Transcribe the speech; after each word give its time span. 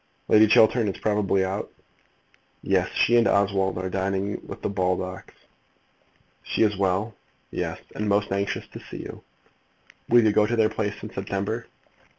Lady 0.29 0.47
Chiltern 0.47 0.87
is 0.87 0.95
out 0.95 1.01
probably." 1.03 1.45
"Yes; 2.63 2.89
she 2.95 3.17
and 3.17 3.27
Oswald 3.27 3.77
are 3.77 3.87
dining 3.87 4.41
with 4.47 4.63
the 4.63 4.67
Baldocks." 4.69 5.35
"She 6.41 6.63
is 6.63 6.75
well?" 6.75 7.13
"Yes; 7.51 7.79
and 7.93 8.09
most 8.09 8.31
anxious 8.31 8.67
to 8.69 8.79
see 8.89 8.97
you. 9.03 9.21
Will 10.09 10.23
you 10.23 10.31
go 10.31 10.47
to 10.47 10.55
their 10.55 10.69
place 10.69 11.03
in 11.03 11.13
September?" 11.13 11.67